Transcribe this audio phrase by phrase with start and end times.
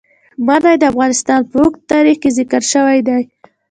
[0.45, 3.21] منی د افغانستان په اوږده تاریخ کې ذکر شوی دی.